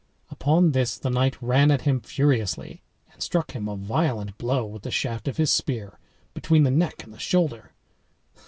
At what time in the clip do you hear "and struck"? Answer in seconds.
3.13-3.51